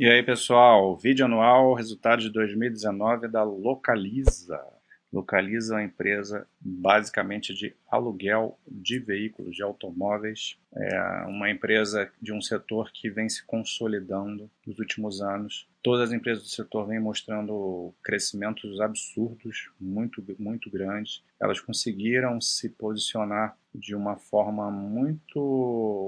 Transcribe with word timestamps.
E 0.00 0.08
aí, 0.08 0.22
pessoal, 0.22 0.96
vídeo 0.96 1.24
anual, 1.24 1.74
resultado 1.74 2.22
de 2.22 2.30
2019 2.30 3.26
da 3.26 3.42
Localiza. 3.42 4.64
Localiza 5.12 5.74
é 5.74 5.78
uma 5.78 5.82
empresa 5.82 6.46
basicamente 6.60 7.52
de 7.52 7.74
aluguel 7.90 8.56
de 8.64 9.00
veículos, 9.00 9.56
de 9.56 9.62
automóveis. 9.64 10.56
É 10.72 11.24
uma 11.26 11.50
empresa 11.50 12.08
de 12.22 12.32
um 12.32 12.40
setor 12.40 12.92
que 12.92 13.10
vem 13.10 13.28
se 13.28 13.44
consolidando 13.44 14.48
nos 14.64 14.78
últimos 14.78 15.20
anos. 15.20 15.68
Todas 15.88 16.10
as 16.10 16.12
empresas 16.14 16.42
do 16.42 16.50
setor 16.50 16.86
vêm 16.86 17.00
mostrando 17.00 17.94
crescimentos 18.04 18.78
absurdos, 18.78 19.70
muito, 19.80 20.22
muito 20.38 20.70
grandes. 20.70 21.24
Elas 21.40 21.60
conseguiram 21.60 22.42
se 22.42 22.68
posicionar 22.68 23.56
de 23.74 23.94
uma 23.94 24.14
forma 24.18 24.70
muito 24.70 25.40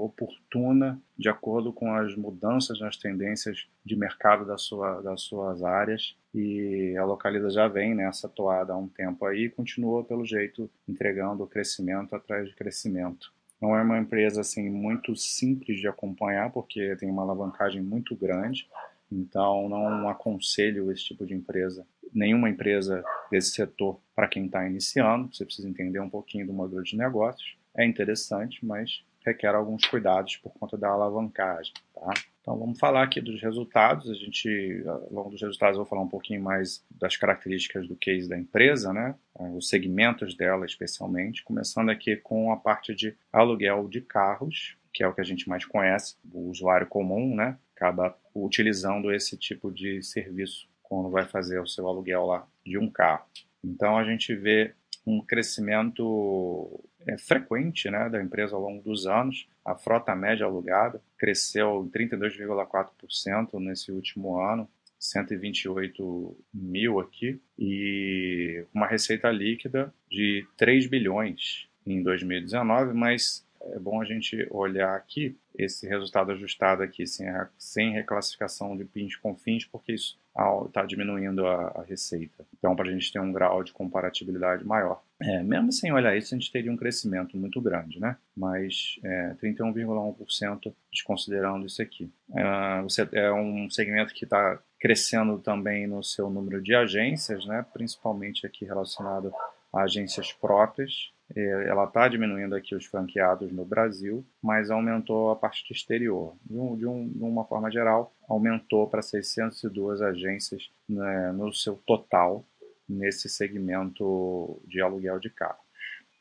oportuna, 0.05 1.01
de 1.17 1.31
acordo 1.31 1.73
com 1.73 1.95
as 1.95 2.15
mudanças 2.15 2.79
nas 2.79 2.99
tendências 2.99 3.69
de 3.83 3.97
mercado 3.97 4.45
sua, 4.59 5.01
das 5.01 5.23
suas 5.23 5.63
áreas. 5.63 6.15
E 6.35 6.95
a 6.99 7.05
Localiza 7.07 7.49
já 7.49 7.67
vem 7.67 7.95
nessa 7.95 8.29
toada 8.29 8.75
há 8.75 8.77
um 8.77 8.87
tempo 8.87 9.25
aí 9.25 9.45
e 9.45 9.51
continua, 9.51 10.05
pelo 10.05 10.27
jeito, 10.27 10.71
entregando 10.87 11.47
crescimento 11.47 12.15
atrás 12.15 12.47
de 12.47 12.55
crescimento. 12.55 13.33
Não 13.59 13.75
é 13.75 13.83
uma 13.83 13.99
empresa 13.99 14.43
assim 14.43 14.69
muito 14.69 15.17
simples 15.17 15.81
de 15.81 15.89
acompanhar, 15.89 16.51
porque 16.51 16.97
tem 16.97 17.11
uma 17.11 17.23
alavancagem 17.23 17.83
muito 17.83 18.17
grande, 18.17 18.69
então 19.11 19.69
não 19.69 20.09
aconselho 20.09 20.91
esse 20.91 21.05
tipo 21.05 21.27
de 21.27 21.35
empresa, 21.35 21.87
nenhuma 22.13 22.49
empresa 22.49 23.05
desse 23.31 23.53
setor 23.53 24.01
para 24.15 24.29
quem 24.29 24.47
está 24.47 24.67
iniciando. 24.67 25.35
Você 25.35 25.45
precisa 25.45 25.69
entender 25.69 26.01
um 26.01 26.11
pouquinho 26.11 26.47
do 26.47 26.53
modelo 26.53 26.83
de 26.83 26.97
negócios. 26.97 27.57
É 27.77 27.85
interessante, 27.85 28.65
mas 28.65 29.03
requer 29.25 29.55
alguns 29.55 29.85
cuidados 29.85 30.37
por 30.37 30.53
conta 30.55 30.77
da 30.77 30.89
alavancagem. 30.89 31.73
Tá? 31.95 32.13
Então 32.41 32.59
vamos 32.59 32.79
falar 32.79 33.03
aqui 33.03 33.21
dos 33.21 33.41
resultados. 33.41 34.11
A 34.11 34.15
gente, 34.15 34.83
ao 34.87 35.13
longo 35.13 35.31
dos 35.31 35.41
resultados, 35.41 35.77
eu 35.77 35.85
vou 35.85 35.89
falar 35.89 36.03
um 36.03 36.09
pouquinho 36.09 36.43
mais 36.43 36.85
das 36.91 37.17
características 37.17 37.87
do 37.87 37.97
case 37.97 38.29
da 38.29 38.39
empresa, 38.39 38.93
né? 38.93 39.15
os 39.55 39.69
segmentos 39.69 40.35
dela 40.35 40.67
especialmente, 40.67 41.45
começando 41.45 41.91
aqui 41.91 42.17
com 42.17 42.51
a 42.51 42.57
parte 42.57 42.95
de 42.95 43.15
aluguel 43.33 43.89
de 43.89 44.01
carros, 44.01 44.77
que 44.93 45.03
é 45.03 45.09
o 45.09 45.15
que 45.15 45.21
a 45.21 45.25
gente 45.25 45.49
mais 45.49 45.65
conhece, 45.65 46.17
o 46.33 46.51
usuário 46.51 46.87
comum, 46.87 47.35
né? 47.35 47.57
Acaba 47.81 48.15
utilizando 48.35 49.11
esse 49.11 49.39
tipo 49.39 49.73
de 49.73 50.03
serviço 50.03 50.69
quando 50.83 51.09
vai 51.09 51.25
fazer 51.25 51.59
o 51.59 51.67
seu 51.67 51.89
aluguel 51.89 52.27
lá 52.27 52.47
de 52.65 52.77
um 52.77 52.91
carro. 52.91 53.25
Então 53.65 53.97
a 53.97 54.05
gente 54.05 54.35
vê 54.35 54.75
um 55.07 55.25
crescimento 55.25 56.85
é, 57.07 57.17
frequente 57.17 57.91
né, 57.91 58.11
da 58.11 58.23
empresa 58.23 58.55
ao 58.55 58.61
longo 58.61 58.83
dos 58.83 59.07
anos. 59.07 59.49
A 59.65 59.75
frota 59.75 60.15
média 60.15 60.45
alugada 60.45 61.01
cresceu 61.17 61.83
em 61.83 61.91
32,4% 61.91 63.59
nesse 63.59 63.91
último 63.91 64.39
ano, 64.39 64.69
128 64.99 66.37
mil 66.53 67.01
aqui, 67.01 67.41
e 67.59 68.67
uma 68.75 68.87
receita 68.87 69.31
líquida 69.31 69.95
de 70.11 70.47
3 70.59 70.87
bilhões 70.87 71.67
em 71.87 72.03
2019, 72.03 72.93
mas 72.93 73.47
é 73.63 73.79
bom 73.79 74.01
a 74.01 74.05
gente 74.05 74.47
olhar 74.51 74.95
aqui 74.97 75.37
esse 75.55 75.87
resultado 75.87 76.33
ajustado 76.33 76.83
aqui, 76.83 77.07
sem, 77.07 77.27
sem 77.59 77.93
reclassificação 77.93 78.77
de 78.77 78.85
PINs 78.85 79.17
com 79.17 79.35
fins, 79.35 79.65
porque 79.65 79.93
isso 79.93 80.19
está 80.67 80.87
diminuindo 80.87 81.47
a, 81.47 81.69
a, 81.81 81.83
receita. 81.83 82.47
Então, 82.59 82.75
para 82.75 82.89
a 82.89 82.93
gente 82.93 83.13
ter 83.13 83.21
um 83.21 83.33
grau 83.33 83.63
de 83.63 83.73
comparatibilidade 83.73 84.65
maior. 84.65 85.03
É, 85.21 85.43
mesmo 85.43 85.73
sem 85.73 85.93
olhar 85.93 86.17
isso, 86.17 86.35
a 86.35 86.39
gente 86.39 86.51
teria 86.51 86.73
um 86.73 86.77
crescimento 86.77 87.37
muito 87.37 87.61
grande, 87.61 88.01
né? 88.01 88.17
Mas 88.35 88.99
é, 89.05 89.35
31,1% 89.43 90.73
desconsiderando 90.91 91.67
isso 91.67 91.83
aqui. 91.83 92.11
É, 92.35 92.83
você, 92.83 93.07
é 93.13 93.31
um 93.33 93.69
segmento 93.69 94.15
que 94.15 94.25
está 94.25 94.59
crescendo 94.79 95.39
também 95.39 95.87
no 95.87 96.03
seu 96.03 96.31
número 96.31 96.63
de 96.63 96.75
agências, 96.75 97.45
né? 97.45 97.67
Principalmente 97.73 98.47
aqui 98.47 98.65
relacionado 98.65 99.33
a 99.73 99.83
agências 99.83 100.33
próprias. 100.33 101.13
Ela 101.37 101.85
está 101.85 102.09
diminuindo 102.09 102.55
aqui 102.55 102.75
os 102.75 102.87
franqueados 102.87 103.53
no 103.53 103.65
Brasil, 103.65 104.25
mas 104.43 104.71
aumentou 104.71 105.31
a 105.31 105.37
parte 105.37 105.73
exterior. 105.73 106.35
De, 106.45 106.59
um, 106.59 106.77
de, 106.77 106.87
um, 106.87 107.09
de 107.09 107.23
uma 107.23 107.45
forma 107.45 107.71
geral, 107.71 108.13
aumentou 108.29 108.89
para 108.89 109.03
602 109.03 110.03
agências 110.03 110.71
né, 110.89 111.33
no 111.33 111.53
seu 111.53 111.77
total 111.87 112.45
nesse 112.89 113.29
segmento 113.29 114.61
de 114.67 114.81
aluguel 114.81 115.21
de 115.21 115.31
carros. 115.31 115.71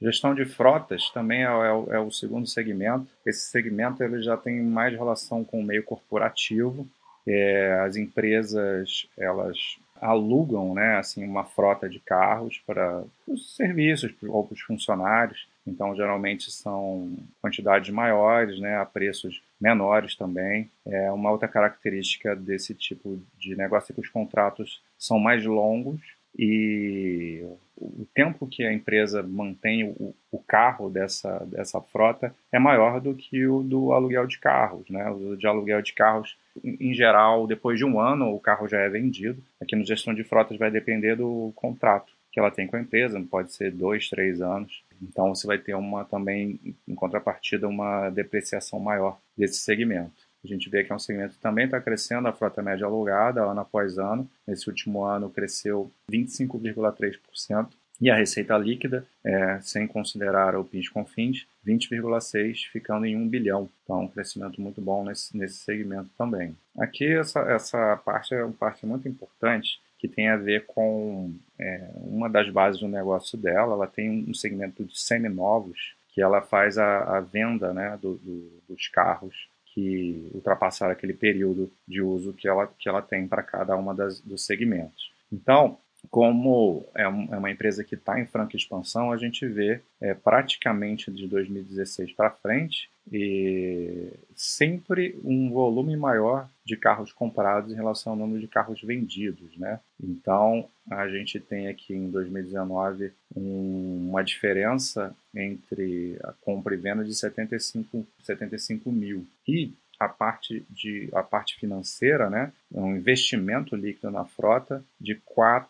Gestão 0.02 0.34
de 0.34 0.46
frotas 0.46 1.10
também 1.10 1.44
é, 1.44 1.48
é, 1.48 1.96
é, 1.96 2.00
o 2.00 2.10
segundo 2.10 2.48
segmento. 2.48 3.08
Esse 3.26 3.50
segmento 3.50 4.02
ele 4.02 4.22
já 4.22 4.38
tem 4.38 4.62
mais 4.62 4.94
relação 4.94 5.44
com 5.44 5.60
o 5.60 5.64
meio 5.64 5.84
corporativo. 5.84 6.88
É, 7.28 7.82
as 7.82 7.98
empresas 7.98 9.08
elas 9.18 9.58
alugam 10.02 10.74
né, 10.74 10.98
assim, 10.98 11.24
uma 11.24 11.44
frota 11.44 11.90
de 11.90 12.00
carros 12.00 12.62
para 12.66 13.04
os 13.28 13.56
serviços 13.56 14.14
ou 14.24 14.46
para 14.46 14.54
os 14.54 14.62
funcionários. 14.62 15.48
Então, 15.66 15.96
geralmente 15.96 16.52
são 16.52 17.16
quantidades 17.42 17.90
maiores, 17.90 18.60
né, 18.60 18.78
a 18.78 18.86
preços 18.86 19.42
menores 19.60 20.16
também. 20.16 20.70
É 20.86 21.12
uma 21.12 21.32
outra 21.32 21.48
característica 21.48 22.36
desse 22.36 22.74
tipo 22.74 23.20
de 23.38 23.56
negócio 23.56 23.92
é 23.92 23.96
que 23.96 24.02
os 24.02 24.10
contratos 24.10 24.82
são 24.98 25.20
mais 25.20 25.46
longos 25.46 26.02
e 26.38 27.46
o 27.80 28.06
tempo 28.14 28.46
que 28.46 28.64
a 28.64 28.74
empresa 28.74 29.24
mantém 29.24 29.86
o, 29.86 30.14
o, 30.32 30.40
carro 30.40 30.90
dessa, 30.90 31.40
dessa 31.46 31.80
frota 31.80 32.36
é 32.52 32.60
maior 32.60 33.00
do 33.00 33.16
que 33.16 33.48
o 33.48 33.64
do 33.64 33.94
aluguel 33.94 34.28
de 34.28 34.38
carros. 34.38 34.90
Né? 34.90 35.10
O 35.10 35.36
de 35.36 35.48
aluguel 35.48 35.82
de 35.82 35.94
carros, 35.94 36.38
em, 36.64 36.94
geral, 36.94 37.48
depois 37.48 37.78
de 37.78 37.86
um 37.86 38.00
ano 38.00 38.34
o 38.34 38.40
carro 38.40 38.68
já 38.68 38.80
é 38.80 38.90
vendido. 38.90 39.42
Aqui 39.62 39.76
no 39.76 39.86
gestão 39.86 40.14
de 40.14 40.24
frotas 40.24 40.58
vai 40.58 40.70
depender 40.70 41.16
do 41.16 41.54
contrato 41.56 42.12
que 42.32 42.40
ela 42.40 42.52
tem 42.52 42.68
com 42.68 42.76
a 42.76 42.82
empresa, 42.82 43.20
pode 43.30 43.54
ser 43.54 43.72
dois, 43.72 44.08
três 44.10 44.42
anos. 44.42 44.84
Então 45.02 45.34
você 45.34 45.48
vai 45.48 45.58
ter 45.58 45.74
uma 45.74 46.06
também, 46.06 46.60
em 46.88 46.96
contrapartida, 46.96 47.68
uma 47.68 48.10
depreciação 48.10 48.80
maior 48.80 49.18
desse 49.36 49.60
segmento. 49.60 50.29
A 50.44 50.48
gente 50.48 50.70
vê 50.70 50.84
que 50.84 50.92
é 50.92 50.96
um 50.96 51.00
segmento 51.00 51.36
que 51.36 51.42
também 51.42 51.66
está 51.66 51.82
crescendo, 51.82 52.28
a 52.28 52.34
frota 52.34 52.62
média 52.62 52.86
alugada, 52.86 53.44
ano 53.44 53.60
após 53.60 53.98
ano. 53.98 54.30
Nesse 54.48 54.70
último 54.70 55.04
ano 55.04 55.30
cresceu 55.30 55.92
25,3%. 56.12 57.70
E 58.02 58.10
a 58.10 58.16
receita 58.16 58.58
líquida, 58.58 59.06
é, 59.26 59.60
sem 59.60 59.86
considerar 59.86 60.56
o 60.56 60.64
PIS 60.64 60.88
com 60.88 61.06
fins, 61.06 61.46
20,6, 61.68 62.70
ficando 62.72 63.06
em 63.06 63.18
1 63.18 63.28
bilhão. 63.28 63.70
Então, 63.84 64.04
um 64.04 64.08
crescimento 64.08 64.62
muito 64.62 64.80
bom 64.80 65.04
nesse, 65.04 65.36
nesse 65.38 65.58
segmento 65.58 66.10
também. 66.18 66.56
Aqui, 66.78 67.06
essa, 67.06 67.42
essa 67.42 67.98
parte 67.98 68.34
é 68.34 68.42
uma 68.42 68.54
parte 68.54 68.86
muito 68.86 69.06
importante, 69.06 69.82
que 69.98 70.08
tem 70.08 70.30
a 70.30 70.38
ver 70.38 70.66
com 70.66 71.34
é, 71.60 71.90
uma 71.96 72.30
das 72.30 72.50
bases 72.50 72.80
do 72.80 72.88
negócio 72.88 73.38
dela. 73.38 73.74
Ela 73.74 73.88
tem 73.88 74.10
um 74.10 74.34
segmento 74.34 74.86
de 74.86 74.98
seminovos, 74.98 75.94
que 76.08 76.22
ela 76.22 76.42
faz 76.42 76.78
a, 76.78 77.18
a 77.18 77.20
venda 77.20 77.74
né, 77.74 78.00
do, 78.02 78.16
do, 78.16 78.62
dos 78.70 78.88
carros 78.88 79.50
que 79.74 80.32
ultrapassaram 80.34 80.94
aquele 80.94 81.14
período 81.14 81.72
de 81.88 82.02
uso 82.02 82.34
que 82.34 82.48
ela, 82.48 82.68
que 82.68 82.90
ela 82.90 83.02
tem 83.02 83.28
para 83.28 83.44
cada 83.44 83.76
uma 83.76 83.94
das, 83.94 84.20
dos 84.22 84.46
segmentos. 84.46 85.12
Então, 85.32 85.80
como 86.10 86.86
é, 86.96 87.04
é 87.04 87.08
uma 87.08 87.52
empresa 87.52 87.84
que 87.84 87.96
está 87.96 88.20
em 88.20 88.26
franca 88.26 88.56
expansão, 88.56 89.12
a 89.12 89.18
gente 89.18 89.46
vê 89.48 89.82
é, 90.02 90.14
praticamente 90.14 91.12
de 91.12 91.28
2016 91.28 92.14
para 92.14 92.32
frente 92.32 92.90
e 93.12 94.12
sempre 94.36 95.20
um 95.24 95.52
volume 95.52 95.96
maior 95.96 96.50
de 96.64 96.78
carros 96.78 97.12
comprados 97.12 97.72
em 97.72 97.76
relação 97.76 98.14
ao 98.14 98.20
número 98.20 98.40
de 98.40 98.48
carros 98.48 98.82
vendidos, 98.82 99.56
né? 99.58 99.80
Então 100.02 100.68
a 100.90 101.08
gente 101.08 101.40
tem 101.40 101.68
aqui 101.68 101.94
em 101.94 102.10
2019 102.10 103.12
um, 103.36 104.10
uma 104.10 104.24
diferença 104.24 105.16
entre 105.36 106.20
a 106.24 106.34
compra 106.42 106.76
e 106.76 106.78
venda 106.78 107.04
de 107.04 107.14
75, 107.14 108.06
75 108.24 108.92
mil 108.92 109.26
e 109.48 109.74
a 110.00 110.08
parte 110.08 110.66
de 110.70 111.10
a 111.12 111.22
parte 111.22 111.60
financeira, 111.60 112.30
né? 112.30 112.54
Um 112.72 112.96
investimento 112.96 113.76
líquido 113.76 114.10
na 114.12 114.24
frota 114.24 114.84
de 115.00 115.16
4 115.26 115.70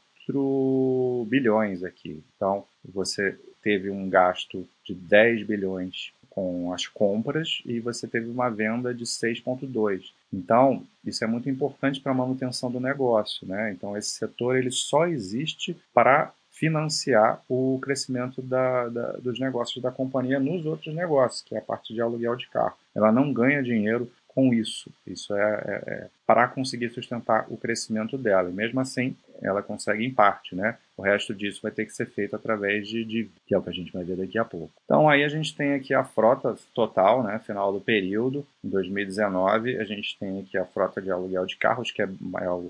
bilhões 1.28 1.84
aqui. 1.84 2.24
Então, 2.36 2.66
você 2.84 3.38
teve 3.62 3.90
um 3.90 4.10
gasto 4.10 4.68
de 4.84 4.94
10 4.94 5.44
bilhões 5.44 6.12
com 6.30 6.72
as 6.72 6.88
compras 6.88 7.62
e 7.66 7.80
você 7.80 8.08
teve 8.08 8.30
uma 8.30 8.50
venda 8.50 8.94
de 8.94 9.04
6,2. 9.04 10.12
Então, 10.32 10.84
isso 11.06 11.24
é 11.24 11.28
muito 11.28 11.50
importante 11.50 12.00
para 12.00 12.12
a 12.12 12.16
manutenção 12.16 12.72
do 12.72 12.80
negócio. 12.80 13.48
Né? 13.48 13.72
Então, 13.72 13.98
esse 13.98 14.12
setor 14.12 14.56
ele 14.56 14.72
só 14.72 15.08
existe 15.08 15.76
para 15.94 16.32
financiar 16.52 17.42
o 17.48 17.80
crescimento 17.82 18.42
da, 18.42 18.90
da, 18.90 19.12
dos 19.14 19.40
negócios 19.40 19.82
da 19.82 19.92
companhia 19.92 20.40
nos 20.40 20.66
outros 20.66 20.94
negócios, 20.94 21.42
que 21.42 21.56
é 21.56 21.58
a 21.58 21.62
parte 21.62 21.94
de 21.94 22.02
aluguel 22.02 22.36
de 22.36 22.48
carro. 22.50 22.76
Ela 22.94 23.12
não 23.12 23.32
ganha 23.32 23.64
dinheiro 23.64 24.12
com 24.28 24.54
isso. 24.54 24.92
Isso 25.08 25.34
é, 25.34 25.42
é, 25.66 25.94
é 25.94 26.08
para 26.28 26.48
conseguir 26.48 26.90
sustentar 26.90 27.48
o 27.50 27.58
crescimento 27.58 28.18
dela. 28.18 28.50
E 28.50 28.54
mesmo 28.54 28.80
assim, 28.80 29.16
ela 29.42 29.62
consegue 29.62 30.06
em 30.06 30.12
parte, 30.12 30.56
né? 30.56 30.78
O 30.98 31.02
resto 31.02 31.34
disso 31.34 31.62
vai 31.62 31.72
ter 31.72 31.86
que 31.86 31.94
ser 31.94 32.08
feito 32.08 32.36
através 32.36 32.88
de 32.88 33.06
dívida, 33.06 33.36
que 33.48 33.56
é 33.56 33.58
o 33.58 33.62
que 33.62 33.70
a 33.70 33.74
gente 33.74 33.92
vai 33.92 34.04
ver 34.04 34.18
daqui 34.18 34.38
a 34.38 34.44
pouco. 34.44 34.72
Então 34.84 35.08
aí 35.08 35.24
a 35.24 35.30
gente 35.30 35.56
tem 35.56 35.74
aqui 35.74 35.94
a 35.94 36.04
frota 36.04 36.58
total, 36.74 37.24
né, 37.24 37.40
final 37.40 37.72
do 37.72 37.80
período, 37.80 38.46
em 38.64 38.70
2019, 38.70 39.78
a 39.78 39.86
gente 39.86 40.18
tem 40.20 40.42
aqui 40.42 40.58
a 40.58 40.66
frota 40.66 41.02
de 41.02 41.10
aluguel 41.10 41.46
de 41.46 41.56
carros, 41.56 41.92
que 41.92 42.02
é 42.02 42.10
maior, 42.20 42.62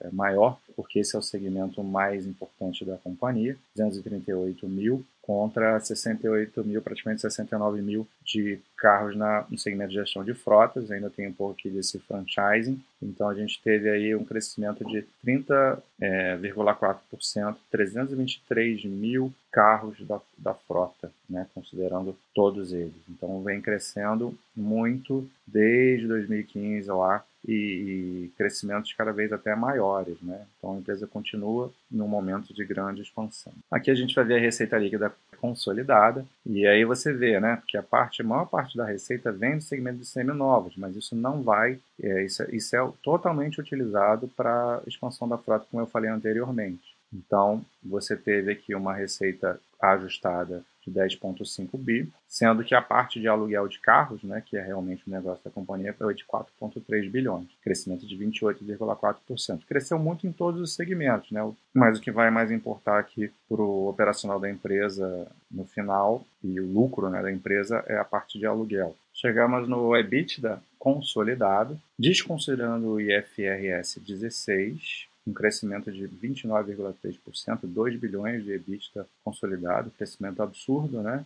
é 0.00 0.10
maior 0.10 0.58
porque 0.76 1.00
esse 1.00 1.16
é 1.16 1.18
o 1.18 1.22
segmento 1.22 1.82
mais 1.82 2.24
importante 2.24 2.84
da 2.84 2.96
companhia, 2.98 3.56
238 3.74 4.68
mil 4.68 5.04
contra 5.28 5.78
68 5.78 6.64
mil, 6.64 6.80
praticamente 6.80 7.20
69 7.20 7.82
mil 7.82 8.08
de 8.24 8.58
carros 8.78 9.14
na, 9.14 9.44
no 9.50 9.58
segmento 9.58 9.90
de 9.90 9.96
gestão 9.96 10.24
de 10.24 10.32
frotas, 10.32 10.90
ainda 10.90 11.10
tem 11.10 11.28
um 11.28 11.32
pouco 11.34 11.52
aqui 11.52 11.68
desse 11.68 11.98
franchising, 11.98 12.82
então 13.02 13.28
a 13.28 13.34
gente 13.34 13.60
teve 13.62 13.90
aí 13.90 14.14
um 14.14 14.24
crescimento 14.24 14.82
de 14.86 15.04
30,4%, 15.22 15.82
é, 16.00 17.56
323 17.70 18.86
mil 18.86 19.30
carros 19.52 20.00
da, 20.06 20.18
da 20.38 20.54
frota, 20.54 21.12
né, 21.28 21.46
considerando 21.54 22.16
todos 22.34 22.72
eles. 22.72 22.94
Então 23.06 23.42
vem 23.42 23.60
crescendo 23.60 24.34
muito 24.56 25.28
desde 25.46 26.06
2015 26.06 26.88
lá 26.88 27.22
e, 27.48 27.52
e, 27.52 28.32
crescimentos 28.36 28.92
cada 28.92 29.10
vez 29.10 29.32
até 29.32 29.56
maiores. 29.56 30.20
Né? 30.20 30.46
Então 30.58 30.74
a 30.74 30.78
empresa 30.78 31.06
continua 31.06 31.72
num 31.90 32.06
momento 32.06 32.52
de 32.52 32.64
grande 32.64 33.00
expansão. 33.00 33.52
Aqui 33.70 33.90
a 33.90 33.94
gente 33.94 34.14
vai 34.14 34.24
ver 34.24 34.36
a 34.36 34.40
receita 34.40 34.76
líquida 34.76 35.12
consolidada 35.40 36.26
e 36.44 36.66
aí 36.66 36.84
você 36.84 37.12
vê 37.12 37.40
né, 37.40 37.62
que 37.66 37.76
a, 37.76 37.82
parte, 37.82 38.20
a 38.20 38.24
maior 38.24 38.44
parte 38.46 38.76
da 38.76 38.84
receita 38.84 39.32
vem 39.32 39.56
do 39.56 39.62
segmento 39.62 39.98
de 39.98 40.04
seminovos, 40.04 40.76
mas 40.76 40.94
isso 40.94 41.16
não 41.16 41.42
vai, 41.42 41.78
é, 42.02 42.24
isso, 42.24 42.42
é, 42.42 42.54
isso 42.54 42.76
é 42.76 42.92
totalmente 43.02 43.60
utilizado 43.60 44.28
para 44.36 44.82
expansão 44.86 45.28
da 45.28 45.38
frota, 45.38 45.66
como 45.70 45.82
eu 45.82 45.86
falei 45.86 46.10
anteriormente. 46.10 46.97
Então, 47.12 47.64
você 47.82 48.16
teve 48.16 48.52
aqui 48.52 48.74
uma 48.74 48.94
receita 48.94 49.60
ajustada 49.80 50.64
de 50.84 50.90
10,5 50.90 51.68
bi, 51.78 52.10
sendo 52.26 52.64
que 52.64 52.74
a 52.74 52.82
parte 52.82 53.20
de 53.20 53.28
aluguel 53.28 53.68
de 53.68 53.78
carros, 53.78 54.22
né, 54.22 54.42
que 54.44 54.56
é 54.56 54.62
realmente 54.62 55.06
o 55.06 55.10
negócio 55.10 55.44
da 55.44 55.50
companhia, 55.50 55.94
foi 55.94 56.14
de 56.14 56.24
4,3 56.24 57.10
bilhões, 57.10 57.48
crescimento 57.62 58.06
de 58.06 58.16
28,4%. 58.16 59.64
Cresceu 59.66 59.98
muito 59.98 60.26
em 60.26 60.32
todos 60.32 60.60
os 60.60 60.74
segmentos, 60.74 61.30
né, 61.30 61.40
mas 61.72 61.98
o 61.98 62.00
que 62.00 62.10
vai 62.10 62.30
mais 62.30 62.50
importar 62.50 62.98
aqui 62.98 63.30
para 63.48 63.62
o 63.62 63.88
operacional 63.88 64.40
da 64.40 64.50
empresa 64.50 65.30
no 65.50 65.64
final 65.64 66.24
e 66.42 66.60
o 66.60 66.66
lucro 66.66 67.08
né, 67.08 67.22
da 67.22 67.30
empresa 67.30 67.84
é 67.86 67.98
a 67.98 68.04
parte 68.04 68.38
de 68.38 68.46
aluguel. 68.46 68.96
Chegamos 69.12 69.68
no 69.68 69.96
EBITDA 69.96 70.62
consolidado, 70.78 71.78
desconsiderando 71.98 72.92
o 72.92 73.00
IFRS 73.00 74.00
16, 74.00 75.07
um 75.28 75.32
crescimento 75.32 75.92
de 75.92 76.08
29,3%, 76.08 77.60
2 77.62 77.96
bilhões 77.96 78.42
de 78.44 78.52
EBITDA 78.52 79.06
consolidado, 79.22 79.90
crescimento 79.90 80.42
absurdo, 80.42 81.02
né? 81.02 81.24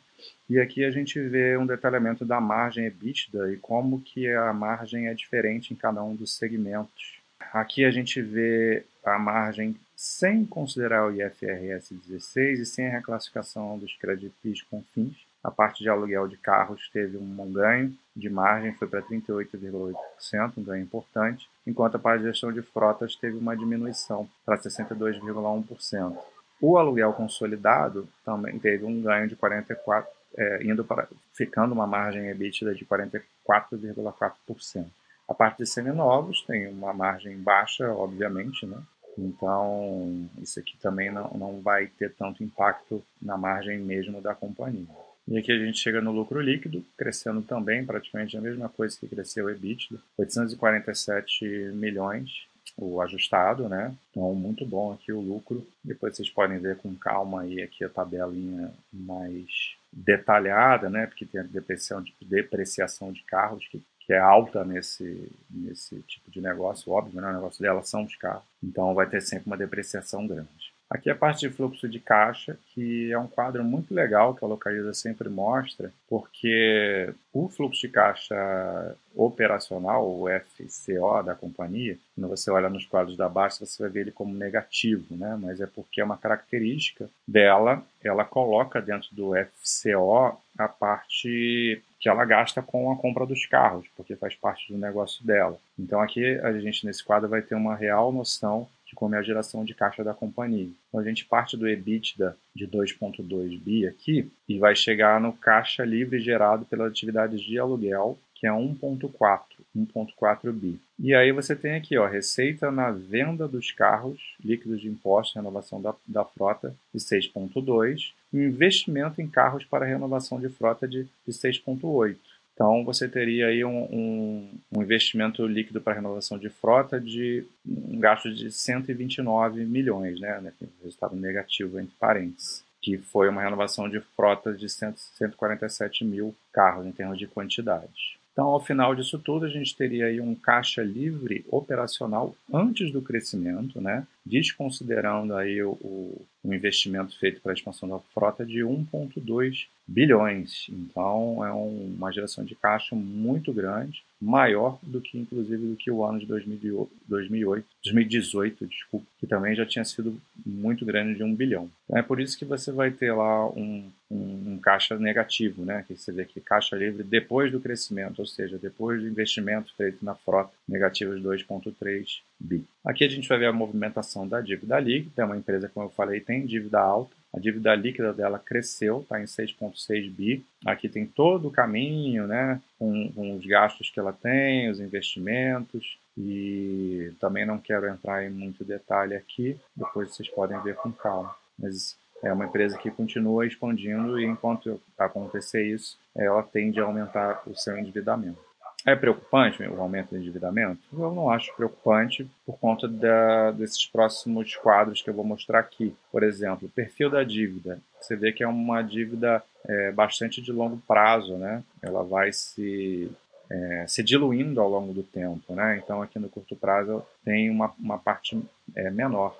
E 0.50 0.58
aqui 0.58 0.84
a 0.84 0.90
gente 0.90 1.20
vê 1.20 1.56
um 1.56 1.66
detalhamento 1.66 2.24
da 2.24 2.40
margem 2.40 2.86
EBITDA 2.86 3.52
e 3.52 3.56
como 3.56 4.00
que 4.00 4.28
a 4.28 4.52
margem 4.52 5.06
é 5.06 5.14
diferente 5.14 5.72
em 5.72 5.76
cada 5.76 6.02
um 6.02 6.14
dos 6.14 6.36
segmentos. 6.36 7.20
Aqui 7.52 7.84
a 7.84 7.90
gente 7.90 8.20
vê 8.20 8.84
a 9.04 9.18
margem 9.18 9.76
sem 9.96 10.44
considerar 10.44 11.06
o 11.06 11.14
IFRS 11.14 11.94
16 11.94 12.60
e 12.60 12.66
sem 12.66 12.86
a 12.86 12.90
reclassificação 12.90 13.78
dos 13.78 13.94
créditos 13.94 14.62
com 14.62 14.82
fins. 14.94 15.16
A 15.42 15.50
parte 15.50 15.82
de 15.82 15.88
aluguel 15.88 16.28
de 16.28 16.36
carros 16.36 16.88
teve 16.92 17.16
um 17.16 17.52
ganho 17.52 17.92
de 18.14 18.30
margem, 18.30 18.72
foi 18.74 18.86
para 18.86 19.02
38,8%, 19.02 20.52
um 20.56 20.62
ganho 20.62 20.84
importante, 20.84 21.50
enquanto 21.66 21.96
a 21.96 21.98
parte 21.98 22.20
de 22.20 22.28
gestão 22.28 22.52
de 22.52 22.62
frotas 22.62 23.16
teve 23.16 23.36
uma 23.36 23.56
diminuição 23.56 24.28
para 24.46 24.56
62,1%. 24.58 26.16
O 26.60 26.78
aluguel 26.78 27.12
consolidado 27.12 28.06
também 28.24 28.56
teve 28.58 28.84
um 28.84 29.02
ganho 29.02 29.26
de 29.26 29.34
44, 29.34 30.08
é, 30.36 30.62
indo 30.62 30.84
para 30.84 31.08
ficando 31.34 31.72
uma 31.72 31.88
margem 31.88 32.28
EBITDA 32.28 32.72
de 32.74 32.86
44,4%. 32.86 34.86
A 35.28 35.34
parte 35.34 35.58
de 35.58 35.66
seminovos 35.66 36.42
tem 36.42 36.68
uma 36.68 36.92
margem 36.92 37.36
baixa, 37.36 37.92
obviamente, 37.92 38.64
né? 38.64 38.80
Então, 39.18 40.28
isso 40.40 40.60
aqui 40.60 40.78
também 40.78 41.10
não, 41.10 41.28
não 41.34 41.60
vai 41.60 41.86
ter 41.86 42.14
tanto 42.14 42.44
impacto 42.44 43.04
na 43.20 43.36
margem 43.36 43.78
mesmo 43.78 44.22
da 44.22 44.34
companhia. 44.34 44.86
E 45.28 45.38
aqui 45.38 45.52
a 45.52 45.58
gente 45.58 45.78
chega 45.78 46.00
no 46.00 46.10
lucro 46.10 46.40
líquido, 46.40 46.84
crescendo 46.96 47.42
também 47.42 47.84
praticamente 47.84 48.36
a 48.36 48.40
mesma 48.40 48.68
coisa 48.68 48.98
que 48.98 49.08
cresceu 49.08 49.46
o 49.46 49.50
EBITDA, 49.50 50.00
847 50.18 51.44
milhões, 51.74 52.46
o 52.76 53.00
ajustado, 53.00 53.68
né? 53.68 53.94
Então, 54.10 54.34
muito 54.34 54.64
bom 54.64 54.92
aqui 54.92 55.12
o 55.12 55.20
lucro. 55.20 55.66
Depois 55.84 56.16
vocês 56.16 56.30
podem 56.30 56.58
ver 56.58 56.76
com 56.76 56.94
calma 56.94 57.42
aí 57.42 57.62
aqui 57.62 57.84
a 57.84 57.88
tabelinha 57.88 58.72
mais 58.92 59.76
detalhada, 59.92 60.88
né? 60.88 61.06
Porque 61.06 61.26
tem 61.26 61.40
a 61.40 61.44
depreciação 61.44 62.02
de, 62.02 62.14
depreciação 62.22 63.12
de 63.12 63.22
carros 63.22 63.66
que, 63.68 63.82
que 64.00 64.12
é 64.12 64.18
alta 64.18 64.64
nesse, 64.64 65.30
nesse 65.50 66.00
tipo 66.02 66.30
de 66.30 66.40
negócio, 66.40 66.92
óbvio, 66.92 67.20
né? 67.20 67.30
O 67.30 67.34
negócio 67.34 67.60
dela 67.60 67.82
são 67.82 68.04
os 68.04 68.16
carros. 68.16 68.44
Então, 68.62 68.94
vai 68.94 69.06
ter 69.06 69.20
sempre 69.20 69.46
uma 69.46 69.56
depreciação 69.56 70.26
grande. 70.26 70.71
Aqui 70.92 71.08
é 71.08 71.12
a 71.12 71.16
parte 71.16 71.48
de 71.48 71.54
fluxo 71.54 71.88
de 71.88 71.98
caixa, 71.98 72.58
que 72.66 73.10
é 73.10 73.18
um 73.18 73.26
quadro 73.26 73.64
muito 73.64 73.94
legal 73.94 74.34
que 74.34 74.44
a 74.44 74.46
Localiza 74.46 74.92
sempre 74.92 75.26
mostra, 75.30 75.90
porque 76.06 77.10
o 77.32 77.48
fluxo 77.48 77.80
de 77.80 77.88
caixa 77.88 78.94
operacional, 79.16 80.06
o 80.06 80.26
FCO 80.28 81.22
da 81.24 81.34
companhia, 81.34 81.96
quando 82.14 82.28
você 82.28 82.50
olha 82.50 82.68
nos 82.68 82.84
quadros 82.84 83.16
da 83.16 83.26
baixa, 83.26 83.64
você 83.64 83.82
vai 83.82 83.90
ver 83.90 84.00
ele 84.00 84.10
como 84.10 84.34
negativo, 84.34 85.16
né? 85.16 85.34
mas 85.40 85.62
é 85.62 85.66
porque 85.66 85.98
é 85.98 86.04
uma 86.04 86.18
característica 86.18 87.08
dela, 87.26 87.82
ela 88.04 88.26
coloca 88.26 88.78
dentro 88.78 89.08
do 89.12 89.32
FCO 89.34 90.38
a 90.58 90.68
parte 90.68 91.82
que 91.98 92.08
ela 92.08 92.24
gasta 92.26 92.60
com 92.60 92.92
a 92.92 92.96
compra 92.96 93.24
dos 93.24 93.46
carros, 93.46 93.86
porque 93.96 94.14
faz 94.14 94.34
parte 94.34 94.70
do 94.70 94.78
negócio 94.78 95.24
dela. 95.24 95.56
Então 95.78 96.00
aqui 96.00 96.38
a 96.40 96.52
gente 96.58 96.84
nesse 96.84 97.02
quadro 97.02 97.30
vai 97.30 97.40
ter 97.40 97.54
uma 97.54 97.74
real 97.76 98.12
noção 98.12 98.68
como 98.94 99.14
é 99.14 99.18
a 99.18 99.22
geração 99.22 99.64
de 99.64 99.74
caixa 99.74 100.04
da 100.04 100.14
companhia. 100.14 100.68
Então 100.88 101.00
a 101.00 101.04
gente 101.04 101.24
parte 101.24 101.56
do 101.56 101.68
EBITDA 101.68 102.36
de 102.54 102.66
2,2 102.66 103.58
bi 103.58 103.86
aqui 103.86 104.30
e 104.48 104.58
vai 104.58 104.74
chegar 104.74 105.20
no 105.20 105.32
caixa 105.32 105.84
livre 105.84 106.20
gerado 106.20 106.64
pelas 106.64 106.90
atividades 106.90 107.40
de 107.40 107.58
aluguel, 107.58 108.18
que 108.34 108.46
é 108.46 108.50
1,4, 108.50 109.40
1,4 109.76 110.52
bi. 110.52 110.80
E 110.98 111.14
aí 111.14 111.30
você 111.30 111.54
tem 111.54 111.74
aqui, 111.74 111.96
ó, 111.96 112.06
receita 112.06 112.72
na 112.72 112.90
venda 112.90 113.46
dos 113.46 113.70
carros, 113.70 114.20
líquidos 114.44 114.80
de 114.80 114.88
impostos, 114.88 115.36
renovação 115.36 115.80
da, 115.80 115.94
da 116.06 116.24
frota 116.24 116.74
de 116.92 117.00
6,2, 117.00 118.12
investimento 118.32 119.20
em 119.22 119.28
carros 119.28 119.64
para 119.64 119.86
renovação 119.86 120.40
de 120.40 120.48
frota 120.48 120.88
de, 120.88 121.04
de 121.04 121.32
6,8. 121.32 122.16
Então, 122.54 122.84
você 122.84 123.08
teria 123.08 123.46
aí 123.46 123.64
um, 123.64 123.84
um, 123.84 124.50
um, 124.76 124.82
investimento 124.82 125.46
líquido 125.46 125.80
para 125.80 125.94
renovação 125.94 126.38
de 126.38 126.50
frota 126.50 127.00
de 127.00 127.44
um 127.66 127.98
gasto 127.98 128.32
de 128.32 128.50
129 128.50 129.64
milhões, 129.64 130.20
né? 130.20 130.40
né 130.40 130.52
resultado 130.82 131.16
negativo 131.16 131.80
entre 131.80 131.94
parênteses, 131.98 132.62
que 132.80 132.98
foi 132.98 133.28
uma 133.28 133.42
renovação 133.42 133.88
de 133.88 134.00
frota 134.00 134.52
de 134.52 134.68
100, 134.68 134.94
147 134.96 136.04
mil 136.04 136.34
carros 136.52 136.86
em 136.86 136.92
termos 136.92 137.18
de 137.18 137.26
quantidade. 137.26 138.18
Então, 138.32 138.46
ao 138.46 138.60
final 138.60 138.94
disso 138.94 139.18
tudo, 139.18 139.44
a 139.44 139.48
gente 139.48 139.76
teria 139.76 140.06
aí 140.06 140.20
um 140.20 140.34
caixa 140.34 140.82
livre 140.82 141.44
operacional 141.50 142.34
antes 142.52 142.90
do 142.90 143.02
crescimento, 143.02 143.80
né? 143.80 144.06
Desconsiderando 144.24 145.34
aí 145.34 145.62
o, 145.62 145.72
o, 145.72 146.26
investimento 146.44 147.18
feito 147.18 147.40
para 147.40 147.52
a 147.52 147.54
expansão 147.54 147.88
da 147.88 147.98
frota 147.98 148.44
de 148.44 148.60
1,2 148.60 149.66
bilhões. 149.86 150.66
Então, 150.68 151.44
é 151.44 151.52
um, 151.52 151.94
uma 151.96 152.12
geração 152.12 152.44
de 152.44 152.54
caixa 152.54 152.94
muito 152.94 153.52
grande, 153.52 154.02
maior 154.20 154.78
do 154.82 155.00
que, 155.00 155.18
inclusive, 155.18 155.66
do 155.66 155.76
que 155.76 155.90
o 155.90 156.04
ano 156.04 156.20
de 156.20 156.26
2008, 156.26 156.90
2008 157.08 157.66
2018, 157.84 158.66
desculpa, 158.66 159.06
que 159.18 159.26
também 159.26 159.54
já 159.54 159.66
tinha 159.66 159.84
sido 159.84 160.20
muito 160.44 160.84
grande 160.84 161.16
de 161.16 161.24
1 161.24 161.34
bilhão. 161.34 161.70
Então, 161.84 161.98
é 161.98 162.02
por 162.02 162.20
isso 162.20 162.38
que 162.38 162.44
você 162.44 162.70
vai 162.70 162.90
ter 162.90 163.12
lá 163.12 163.48
um, 163.50 163.90
um, 164.10 164.52
um 164.52 164.58
caixa 164.58 164.96
negativo, 164.96 165.64
né? 165.64 165.84
que 165.86 165.96
você 165.96 166.12
vê 166.12 166.22
aqui, 166.22 166.40
caixa 166.40 166.76
livre 166.76 167.02
depois 167.02 167.50
do 167.50 167.60
crescimento, 167.60 168.20
ou 168.20 168.26
seja, 168.26 168.58
depois 168.58 169.00
do 169.00 169.08
investimento 169.08 169.74
feito 169.76 170.04
na 170.04 170.14
frota, 170.14 170.52
negativo 170.68 171.16
de 171.16 171.22
2,3 171.22 172.20
bi. 172.42 172.64
Aqui 172.84 173.04
a 173.04 173.08
gente 173.08 173.28
vai 173.28 173.38
ver 173.38 173.46
a 173.46 173.52
movimentação 173.52 174.26
da 174.26 174.40
dívida 174.40 174.78
líquida, 174.80 175.22
é 175.22 175.24
uma 175.24 175.36
empresa, 175.36 175.68
como 175.68 175.86
eu 175.86 175.90
falei, 175.90 176.20
tem 176.20 176.44
dívida 176.44 176.80
alta, 176.80 177.14
a 177.32 177.38
dívida 177.38 177.74
líquida 177.74 178.12
dela 178.12 178.38
cresceu, 178.38 179.00
está 179.00 179.20
em 179.20 179.24
6,6 179.24 180.10
bi. 180.10 180.44
Aqui 180.66 180.88
tem 180.88 181.06
todo 181.06 181.48
o 181.48 181.50
caminho, 181.50 182.26
né, 182.26 182.60
com, 182.78 183.10
com, 183.12 183.36
os 183.36 183.46
gastos 183.46 183.88
que 183.88 183.98
ela 183.98 184.12
tem, 184.12 184.68
os 184.70 184.80
investimentos, 184.80 185.98
e 186.16 187.12
também 187.18 187.46
não 187.46 187.58
quero 187.58 187.88
entrar 187.88 188.24
em 188.24 188.30
muito 188.30 188.64
detalhe 188.64 189.14
aqui, 189.14 189.58
depois 189.74 190.14
vocês 190.14 190.28
podem 190.28 190.60
ver 190.62 190.74
com 190.76 190.92
calma. 190.92 191.34
Mas 191.58 191.96
é 192.22 192.32
uma 192.32 192.44
empresa 192.44 192.76
que 192.76 192.90
continua 192.90 193.46
expandindo 193.46 194.20
e 194.20 194.24
enquanto 194.24 194.80
acontecer 194.98 195.66
isso, 195.66 195.98
ela 196.14 196.42
tende 196.42 196.80
a 196.80 196.84
aumentar 196.84 197.42
o 197.46 197.54
seu 197.56 197.78
endividamento. 197.78 198.38
É 198.84 198.96
preocupante 198.96 199.62
o 199.62 199.80
aumento 199.80 200.10
do 200.10 200.16
endividamento? 200.16 200.80
Eu 200.92 201.14
não 201.14 201.30
acho 201.30 201.54
preocupante 201.54 202.28
por 202.44 202.58
conta 202.58 202.88
da, 202.88 203.52
desses 203.52 203.86
próximos 203.86 204.56
quadros 204.56 205.00
que 205.00 205.08
eu 205.08 205.14
vou 205.14 205.24
mostrar 205.24 205.60
aqui. 205.60 205.94
Por 206.10 206.24
exemplo, 206.24 206.66
o 206.66 206.70
perfil 206.70 207.08
da 207.08 207.22
dívida. 207.22 207.80
Você 208.00 208.16
vê 208.16 208.32
que 208.32 208.42
é 208.42 208.48
uma 208.48 208.82
dívida 208.82 209.42
é, 209.64 209.92
bastante 209.92 210.42
de 210.42 210.50
longo 210.50 210.78
prazo, 210.86 211.36
né? 211.36 211.62
Ela 211.80 212.02
vai 212.02 212.32
se, 212.32 213.08
é, 213.48 213.84
se 213.86 214.02
diluindo 214.02 214.60
ao 214.60 214.68
longo 214.68 214.92
do 214.92 215.04
tempo, 215.04 215.54
né? 215.54 215.80
Então, 215.82 216.02
aqui 216.02 216.18
no 216.18 216.28
curto 216.28 216.56
prazo 216.56 217.04
tem 217.24 217.50
uma, 217.50 217.72
uma 217.78 217.98
parte 217.98 218.40
é, 218.74 218.90
menor. 218.90 219.36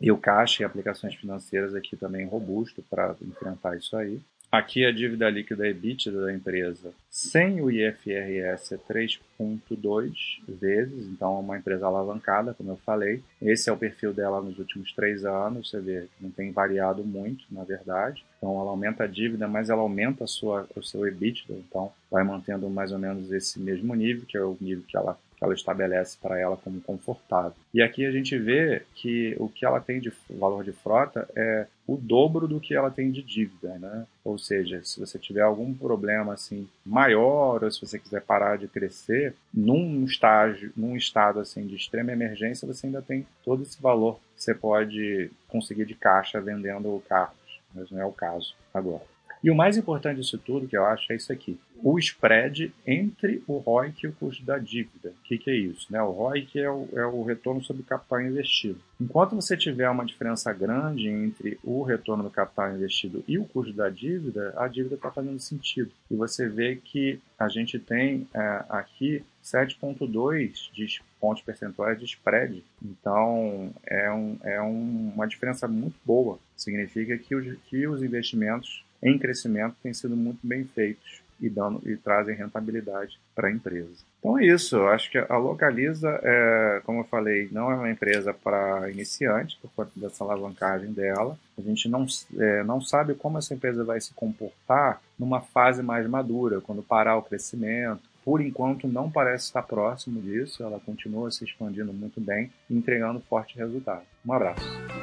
E 0.00 0.12
o 0.12 0.16
caixa 0.16 0.62
e 0.62 0.64
aplicações 0.64 1.16
financeiras 1.16 1.74
aqui 1.74 1.96
também 1.96 2.26
robusto 2.26 2.80
para 2.88 3.16
enfrentar 3.22 3.76
isso 3.76 3.96
aí. 3.96 4.20
Aqui 4.50 4.86
a 4.86 4.90
dívida 4.90 5.28
líquida 5.28 5.68
EBITDA 5.68 6.10
da 6.10 6.32
empresa 6.32 6.94
sem 7.10 7.60
o 7.60 7.70
IFRS 7.70 8.72
é 8.72 8.78
3,2 8.78 10.14
vezes, 10.48 11.06
então 11.06 11.36
é 11.36 11.40
uma 11.40 11.58
empresa 11.58 11.84
alavancada, 11.84 12.54
como 12.54 12.70
eu 12.70 12.76
falei. 12.78 13.22
Esse 13.42 13.68
é 13.68 13.72
o 13.72 13.76
perfil 13.76 14.14
dela 14.14 14.40
nos 14.40 14.58
últimos 14.58 14.90
três 14.92 15.22
anos, 15.22 15.68
você 15.68 15.80
vê 15.80 16.00
que 16.00 16.24
não 16.24 16.30
tem 16.30 16.50
variado 16.50 17.04
muito, 17.04 17.44
na 17.50 17.62
verdade. 17.62 18.24
Então 18.38 18.58
ela 18.58 18.70
aumenta 18.70 19.04
a 19.04 19.06
dívida, 19.06 19.46
mas 19.46 19.68
ela 19.68 19.82
aumenta 19.82 20.26
sua, 20.26 20.66
o 20.74 20.82
seu 20.82 21.06
EBITDA, 21.06 21.52
então 21.52 21.92
vai 22.10 22.24
mantendo 22.24 22.70
mais 22.70 22.90
ou 22.90 22.98
menos 22.98 23.30
esse 23.30 23.60
mesmo 23.60 23.94
nível, 23.94 24.24
que 24.26 24.38
é 24.38 24.42
o 24.42 24.56
nível 24.58 24.84
que 24.88 24.96
ela 24.96 25.18
que 25.38 25.44
ela 25.44 25.54
estabelece 25.54 26.18
para 26.20 26.38
ela 26.38 26.56
como 26.56 26.80
confortável. 26.80 27.54
E 27.72 27.80
aqui 27.80 28.04
a 28.04 28.10
gente 28.10 28.36
vê 28.36 28.82
que 28.94 29.36
o 29.38 29.48
que 29.48 29.64
ela 29.64 29.80
tem 29.80 30.00
de 30.00 30.12
valor 30.28 30.64
de 30.64 30.72
frota 30.72 31.28
é 31.36 31.66
o 31.86 31.96
dobro 31.96 32.48
do 32.48 32.60
que 32.60 32.74
ela 32.74 32.90
tem 32.90 33.10
de 33.10 33.22
dívida, 33.22 33.78
né? 33.78 34.04
Ou 34.24 34.36
seja, 34.36 34.82
se 34.84 34.98
você 34.98 35.18
tiver 35.18 35.42
algum 35.42 35.72
problema 35.72 36.34
assim 36.34 36.68
maior 36.84 37.62
ou 37.62 37.70
se 37.70 37.80
você 37.80 37.98
quiser 37.98 38.20
parar 38.22 38.58
de 38.58 38.66
crescer, 38.66 39.34
num 39.54 40.04
estágio, 40.04 40.72
num 40.76 40.96
estado 40.96 41.38
assim 41.38 41.66
de 41.66 41.76
extrema 41.76 42.12
emergência, 42.12 42.66
você 42.66 42.86
ainda 42.86 43.00
tem 43.00 43.26
todo 43.44 43.62
esse 43.62 43.80
valor 43.80 44.18
que 44.36 44.42
você 44.42 44.54
pode 44.54 45.30
conseguir 45.46 45.86
de 45.86 45.94
caixa 45.94 46.40
vendendo 46.40 47.02
carros, 47.08 47.60
mas 47.74 47.90
não 47.90 48.00
é 48.00 48.04
o 48.04 48.12
caso 48.12 48.54
agora. 48.74 49.17
E 49.42 49.50
o 49.50 49.54
mais 49.54 49.76
importante 49.76 50.20
disso 50.20 50.38
tudo, 50.38 50.66
que 50.66 50.76
eu 50.76 50.84
acho, 50.84 51.12
é 51.12 51.16
isso 51.16 51.32
aqui. 51.32 51.58
O 51.80 51.98
spread 51.98 52.72
entre 52.86 53.42
o 53.46 53.58
ROIC 53.58 54.04
e 54.04 54.08
o 54.08 54.12
custo 54.12 54.44
da 54.44 54.58
dívida. 54.58 55.10
O 55.10 55.22
que, 55.22 55.38
que 55.38 55.50
é 55.50 55.54
isso? 55.54 55.86
Né? 55.90 56.02
O 56.02 56.10
ROIC 56.10 56.58
é 56.58 56.70
o, 56.70 56.88
é 56.92 57.06
o 57.06 57.22
retorno 57.22 57.62
sobre 57.62 57.82
o 57.82 57.84
capital 57.84 58.20
investido. 58.20 58.80
Enquanto 59.00 59.36
você 59.36 59.56
tiver 59.56 59.88
uma 59.88 60.04
diferença 60.04 60.52
grande 60.52 61.08
entre 61.08 61.58
o 61.62 61.82
retorno 61.82 62.24
do 62.24 62.30
capital 62.30 62.74
investido 62.74 63.22
e 63.28 63.38
o 63.38 63.44
custo 63.44 63.72
da 63.72 63.88
dívida, 63.88 64.52
a 64.56 64.66
dívida 64.66 64.96
está 64.96 65.10
fazendo 65.10 65.38
sentido. 65.38 65.92
E 66.10 66.16
você 66.16 66.48
vê 66.48 66.76
que 66.76 67.20
a 67.38 67.48
gente 67.48 67.78
tem 67.78 68.26
é, 68.34 68.64
aqui 68.68 69.22
7,2 69.44 70.72
de 70.72 71.00
pontos 71.20 71.42
percentuais 71.42 71.98
de 71.98 72.04
spread. 72.06 72.62
Então, 72.82 73.72
é, 73.86 74.10
um, 74.12 74.36
é 74.42 74.60
um, 74.60 75.12
uma 75.14 75.26
diferença 75.26 75.68
muito 75.68 75.96
boa. 76.04 76.38
Significa 76.56 77.16
que 77.16 77.34
os, 77.34 77.56
que 77.68 77.86
os 77.86 78.02
investimentos 78.02 78.84
em 79.02 79.18
crescimento 79.18 79.76
têm 79.82 79.94
sido 79.94 80.16
muito 80.16 80.40
bem 80.42 80.64
feitos 80.64 81.22
e, 81.40 81.48
dando, 81.48 81.80
e 81.88 81.96
trazem 81.96 82.34
rentabilidade 82.34 83.18
para 83.34 83.48
a 83.48 83.52
empresa. 83.52 84.04
Então 84.18 84.38
é 84.38 84.46
isso, 84.46 84.76
eu 84.76 84.88
acho 84.88 85.10
que 85.10 85.18
a 85.18 85.36
Localiza, 85.36 86.08
é, 86.22 86.80
como 86.84 87.00
eu 87.00 87.04
falei, 87.04 87.48
não 87.52 87.70
é 87.70 87.74
uma 87.76 87.90
empresa 87.90 88.34
para 88.34 88.90
iniciantes, 88.90 89.56
por 89.56 89.70
conta 89.76 89.92
dessa 89.94 90.24
alavancagem 90.24 90.92
dela. 90.92 91.38
A 91.56 91.62
gente 91.62 91.88
não, 91.88 92.04
é, 92.36 92.64
não 92.64 92.80
sabe 92.80 93.14
como 93.14 93.38
essa 93.38 93.54
empresa 93.54 93.84
vai 93.84 94.00
se 94.00 94.12
comportar 94.14 95.00
numa 95.18 95.40
fase 95.40 95.82
mais 95.82 96.06
madura, 96.08 96.60
quando 96.60 96.82
parar 96.82 97.16
o 97.16 97.22
crescimento. 97.22 98.02
Por 98.24 98.40
enquanto, 98.40 98.86
não 98.88 99.10
parece 99.10 99.44
estar 99.44 99.62
próximo 99.62 100.20
disso, 100.20 100.62
ela 100.62 100.80
continua 100.80 101.30
se 101.30 101.44
expandindo 101.44 101.92
muito 101.92 102.20
bem, 102.20 102.50
entregando 102.68 103.20
forte 103.20 103.56
resultado. 103.56 104.02
Um 104.26 104.32
abraço. 104.32 104.97